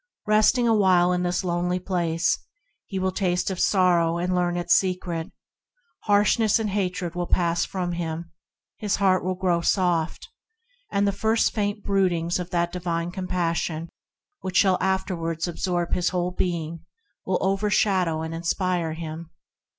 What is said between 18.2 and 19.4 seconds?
and inspire him.